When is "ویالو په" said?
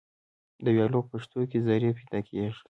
0.75-1.09